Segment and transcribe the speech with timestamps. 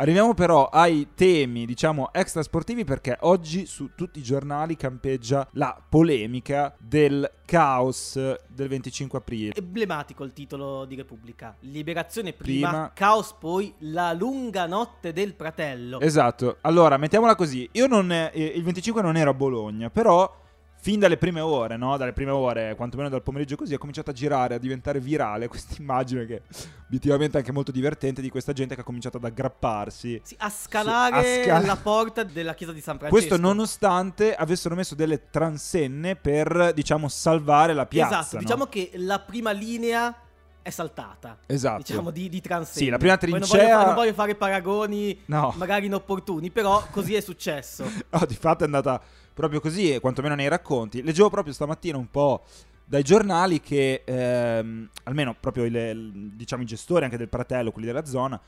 [0.00, 6.72] Arriviamo però ai temi, diciamo, extrasportivi perché oggi su tutti i giornali campeggia la polemica
[6.78, 8.16] del caos
[8.46, 9.54] del 25 aprile.
[9.56, 11.56] Emblematico il titolo di Repubblica.
[11.62, 12.90] Liberazione prima, Prima.
[12.94, 15.98] caos poi, la lunga notte del fratello.
[15.98, 16.58] Esatto.
[16.60, 17.68] Allora, mettiamola così.
[17.72, 20.32] Io non eh, il 25 non ero a Bologna, però
[20.80, 21.96] fin dalle prime ore, no?
[21.96, 25.74] Dalle prime ore, quantomeno dal pomeriggio così, è cominciato a girare, a diventare virale questa
[25.78, 26.42] immagine che
[26.86, 30.20] obiettivamente è anche molto divertente di questa gente che ha cominciato ad aggrapparsi.
[30.22, 33.26] Sì, a scalare a scala- la porta della chiesa di San Francesco.
[33.26, 38.20] Questo nonostante avessero messo delle transenne per, diciamo, salvare la piazza.
[38.20, 38.42] Esatto, no?
[38.42, 40.14] diciamo che la prima linea
[40.68, 41.38] è saltata.
[41.46, 41.82] Esatto.
[41.82, 42.78] Diciamo di, di transenne.
[42.84, 45.52] Sì, la prima Poi non trincea- voglio, fare, non voglio fare paragoni No.
[45.56, 47.84] magari inopportuni, però così è successo.
[48.10, 49.00] No, di fatto è andata
[49.34, 51.02] proprio così, e quantomeno nei racconti.
[51.02, 52.44] Leggevo proprio stamattina un po'
[52.84, 58.04] dai giornali che, ehm, almeno proprio il- diciamo, i gestori anche del Pratello, quelli della
[58.04, 58.40] zona,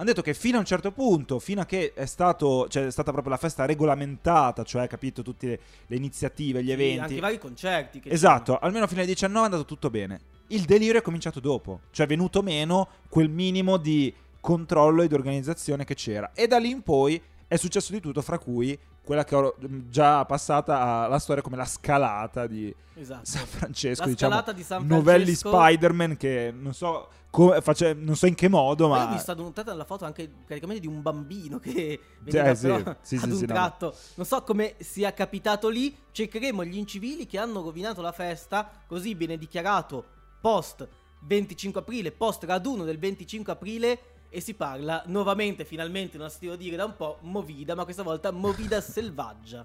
[0.00, 2.90] hanno detto che fino a un certo punto, fino a che è, stato, cioè, è
[2.92, 6.98] stata proprio la festa regolamentata, cioè capito tutte le, le iniziative, gli Sì, eventi.
[7.00, 8.00] anche i vari concerti.
[8.04, 10.20] Esatto, almeno fino alle 19 è andato tutto bene.
[10.48, 15.14] Il delirio è cominciato dopo, cioè è venuto meno quel minimo di controllo e di
[15.14, 16.30] organizzazione che c'era.
[16.34, 19.54] E da lì in poi è successo di tutto, fra cui quella che ho
[19.88, 22.74] già passata alla storia come la scalata di.
[22.94, 23.24] Esatto.
[23.24, 27.94] San Francesco, La diciamo, scalata di San novelli Francesco- Spider-Man che non so, come, face-
[27.94, 30.80] non so in che modo, Ma io ho visto ad una la foto anche praticamente
[30.80, 32.62] di un bambino che Sì, veniva eh, sì.
[32.66, 33.94] però Sì, ad sì, un sì, no.
[34.16, 35.96] Non so come sia capitato lì.
[36.10, 38.68] Cercheremo gli incivili che hanno rovinato la festa.
[38.86, 40.86] Così viene dichiarato post
[41.20, 44.00] 25 aprile, post raduno del 25 aprile.
[44.30, 48.30] E si parla nuovamente, finalmente, non sentivo dire da un po', Movida, ma questa volta
[48.30, 49.64] Movida selvaggia.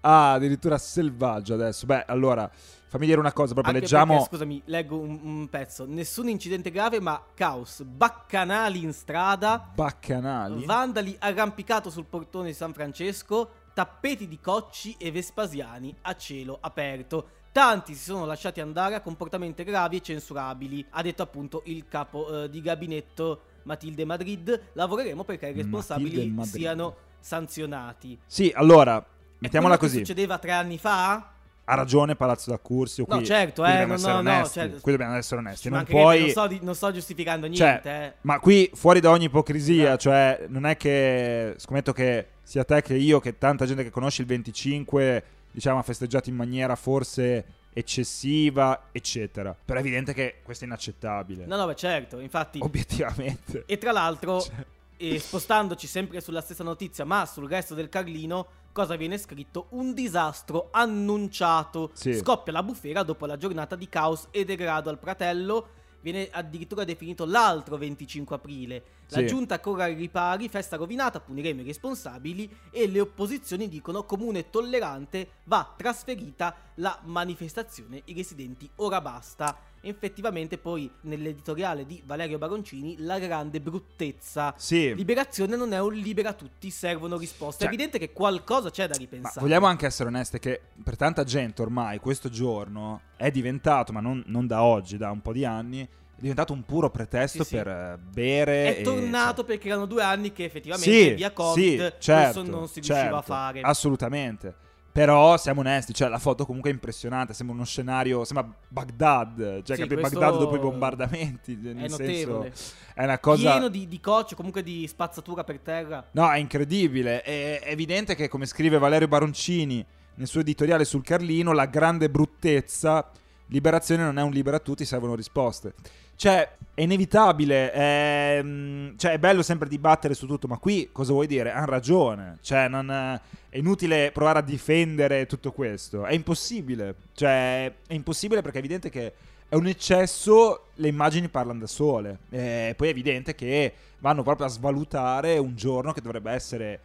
[0.00, 1.86] Ah, addirittura selvaggio adesso.
[1.86, 4.12] Beh, allora, fammi dire una cosa, proprio Anche leggiamo...
[4.12, 5.86] perché, scusami, leggo un, un pezzo.
[5.86, 7.82] Nessun incidente grave, ma caos.
[7.82, 9.70] Baccanali in strada.
[9.74, 10.66] Baccanali.
[10.66, 17.28] Vandali arrampicato sul portone di San Francesco, tappeti di cocci e vespasiani a cielo aperto.
[17.52, 22.44] Tanti si sono lasciati andare a comportamenti gravi e censurabili, ha detto appunto il capo
[22.44, 24.70] eh, di gabinetto Matilde Madrid.
[24.72, 28.18] Lavoreremo perché i responsabili siano sanzionati.
[28.26, 29.04] Sì, allora,
[29.38, 30.06] mettiamola quello che così.
[30.06, 31.33] succedeva tre anni fa?
[31.66, 33.06] Ha ragione Palazzo d'Accursio.
[33.08, 34.58] No, qui, certo, qui eh, dobbiamo no, essere no, no, onesti.
[34.58, 35.68] cioè- qui dobbiamo essere onesti.
[35.70, 36.20] Non puoi...
[36.20, 37.90] non, sto, non sto giustificando Cioè, niente.
[37.90, 38.12] eh.
[38.22, 39.98] ma qui fuori da ogni ipocrisia, Esatto.
[40.00, 44.20] cioè non è che scommetto che sia te che io, che tanta gente che conosce
[44.22, 49.56] il 25, diciamo, ha festeggiato in maniera forse eccessiva, eccetera.
[49.64, 51.46] Però è evidente che questo è inaccettabile.
[51.46, 52.58] No, no, beh, certo, infatti...
[52.62, 53.64] Obiettivamente.
[53.66, 54.52] E tra l'altro, Cioè,
[54.96, 59.68] e spostandoci sempre sulla stessa notizia, ma sul resto del Carlino, cosa viene scritto?
[59.70, 61.90] Un disastro annunciato.
[61.94, 62.12] Sì.
[62.12, 65.68] Scoppia la bufera dopo la giornata di caos e degrado al fratello.
[66.00, 68.84] Viene addirittura definito l'altro 25 aprile.
[69.08, 69.26] La Sì.
[69.26, 75.28] giunta corre ai ripari, festa rovinata, puniremo i responsabili e le opposizioni dicono comune tollerante
[75.44, 79.56] va trasferita la manifestazione, i residenti ora basta.
[79.86, 84.54] Effettivamente poi nell'editoriale di Valerio Baroncini la grande bruttezza.
[84.56, 84.94] sì.
[84.94, 87.64] Liberazione non è un libera tutti, servono risposte.
[87.64, 89.40] Cioè- è evidente che qualcosa c'è da ripensare.
[89.40, 94.22] vogliamo anche essere onesti che per tanta gente ormai questo giorno è diventato, ma non,
[94.26, 97.56] non da oggi, da un po' di anni, è diventato un puro pretesto Sì, sì.
[97.56, 98.76] per eh, bere.
[98.76, 102.52] È tornato perché erano due anni che effettivamente Sì, via sì, Covid certo, non, so-
[102.52, 103.60] non si riusciva certo, a fare.
[103.60, 104.54] Assolutamente.
[104.94, 109.74] Però siamo onesti, cioè la foto comunque è impressionante, sembra uno scenario, sembra Baghdad, cioè
[109.74, 112.52] Sì, capi, questo Baghdad dopo i bombardamenti, nel è senso notevole.
[112.94, 116.06] è una cosa Pieno di, di coccio, comunque di spazzatura per terra.
[116.12, 119.84] No, è incredibile, è è evidente che come scrive Valerio Baroncini
[120.14, 123.10] nel suo editoriale sul Carlino, la grande bruttezza
[123.48, 125.74] liberazione non è un libera tutti, servono risposte.
[126.16, 131.12] Cioè, è inevitabile, è, mm, cioè, è bello sempre dibattere su tutto, ma qui cosa
[131.12, 131.52] vuoi dire?
[131.52, 137.94] Hanno ragione, cioè, non, è inutile provare a difendere tutto questo, è impossibile, cioè, è
[137.94, 139.12] impossibile perché è evidente che
[139.48, 144.46] è un eccesso, le immagini parlano da sole, e poi è evidente che vanno proprio
[144.46, 146.80] a svalutare un giorno che dovrebbe essere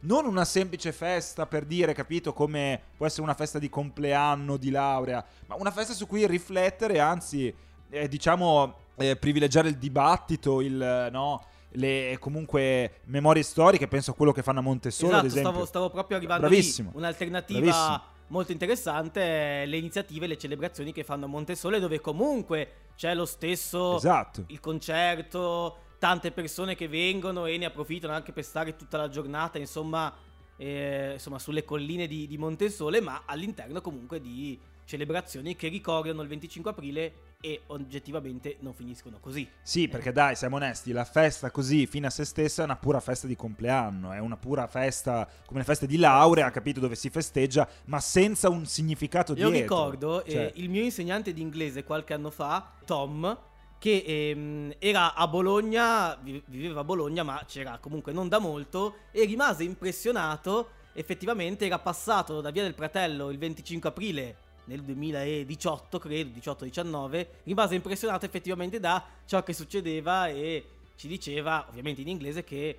[0.00, 4.70] non una semplice festa per dire, capito, come può essere una festa di compleanno, di
[4.70, 7.54] laurea, ma una festa su cui riflettere, anzi,
[7.90, 11.44] eh, diciamo, eh, privilegiare il dibattito, il, eh, no,
[11.76, 15.50] le comunque memorie storiche, penso a quello che fanno a Montesolo, esatto, ad esempio.
[15.50, 16.90] stavo, stavo proprio arrivando Bravissimo.
[16.92, 16.98] lì.
[16.98, 18.02] Un'alternativa Bravissimo.
[18.28, 23.96] molto interessante le iniziative, le celebrazioni che fanno a Montesole, dove comunque c'è lo stesso
[23.96, 24.44] Esatto.
[24.48, 29.58] il concerto, tante persone che vengono e ne approfittano anche per stare tutta la giornata,
[29.58, 30.14] insomma,
[30.56, 36.28] eh, insomma sulle colline di, di Montesole, ma all'interno comunque di celebrazioni che ricordano il
[36.28, 39.46] 25 aprile e oggettivamente non finiscono così.
[39.62, 43.00] Sì, perché dai, siamo onesti, la festa così fino a se stessa è una pura
[43.00, 47.10] festa di compleanno, è una pura festa come le feste di laurea, capito dove si
[47.10, 49.60] festeggia, ma senza un significato Io dietro.
[49.60, 53.38] ricordo eh, Cioè, il mio insegnante di inglese qualche anno fa, Tom,
[53.78, 58.96] che ehm, era a Bologna, vi- viveva a Bologna, ma c'era comunque non da molto,
[59.10, 60.70] e rimase impressionato.
[60.94, 67.74] Effettivamente era passato da Via del Pratello il 25 aprile nel 2018, credo, 18-19, rimase
[67.74, 70.64] impressionato effettivamente da ciò che succedeva e
[70.96, 72.78] ci diceva, ovviamente in inglese, che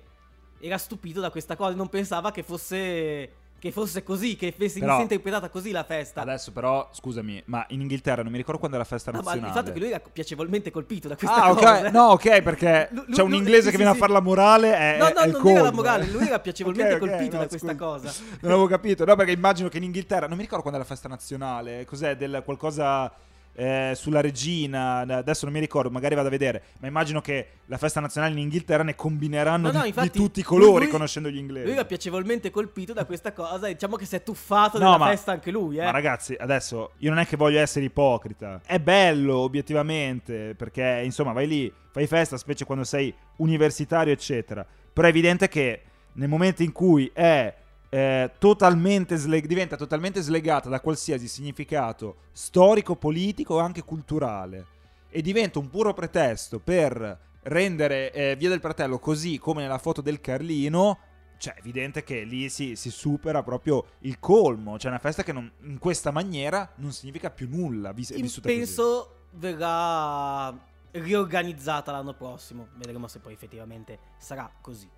[0.58, 5.00] era stupito da questa cosa, non pensava che fosse, che fosse così, che fosse Però-
[5.00, 6.20] interpretata così la festa.
[6.20, 9.24] Adesso però, scusami, ma in Inghilterra non mi ricordo quando è la festa No, ma
[9.34, 9.48] nazionale.
[9.50, 11.80] il fatto che lui era piacevolmente colpito da questa Ah, cosa.
[11.86, 11.90] ok.
[11.90, 14.76] No, ok, perché lu- c'è un inglese sì, che viene sì, a fare la morale.
[14.76, 17.36] È, No, no, è non era la colmo, morale, lui era piacevolmente Ok, ok, colpito
[17.36, 18.12] no, da questa cosa.
[18.40, 19.04] Non avevo capito.
[19.04, 21.84] No, perché immagino che in Inghilterra, non mi ricordo quando è la festa nazionale.
[21.86, 22.16] Cos'è?
[22.16, 23.10] Del qualcosa.
[23.58, 27.78] Eh, sulla regina, adesso non mi ricordo, magari vado a vedere, ma immagino che la
[27.78, 30.92] festa nazionale in Inghilterra ne combineranno No, no, di, infatti, di tutti i colori lui-
[30.92, 31.64] conoscendo gli inglesi.
[31.64, 35.08] Lui era piacevolmente colpito da questa cosa diciamo che si è tuffato No, della ma-
[35.08, 35.84] festa anche lui, eh.
[35.84, 38.60] Ma ragazzi, adesso io non è che voglio essere ipocrita.
[38.64, 44.66] È bello, obiettivamente, perché insomma vai lì, fai festa, specie quando sei universitario, eccetera.
[44.92, 45.82] Però è evidente che
[46.14, 47.54] nel momento in cui è
[47.88, 54.66] eh, totalmente sle- diventa totalmente slegata da qualsiasi significato storico, politico o anche culturale
[55.08, 60.00] e diventa un puro pretesto per rendere eh, Via del Pratello così come nella foto
[60.00, 60.98] del Carlino,
[61.38, 65.32] cioè è evidente che lì si, si supera proprio il colmo, cioè una festa che
[65.32, 68.58] non- in questa maniera non significa più nulla, vis- vissuta così.
[68.58, 72.68] penso verrà riorganizzata l'anno prossimo.
[72.74, 74.88] Vedremo se poi effettivamente sarà così.